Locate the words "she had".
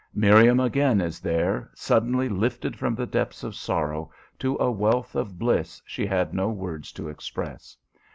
5.85-6.33